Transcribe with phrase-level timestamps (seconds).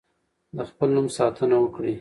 [0.55, 1.89] د خپل نوم ساتنه وکړئ.